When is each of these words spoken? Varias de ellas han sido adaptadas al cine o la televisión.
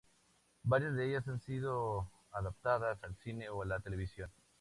Varias 0.63 0.95
de 0.95 1.07
ellas 1.09 1.27
han 1.27 1.39
sido 1.41 2.09
adaptadas 2.31 2.97
al 3.03 3.15
cine 3.17 3.49
o 3.51 3.63
la 3.65 3.79
televisión. 3.81 4.31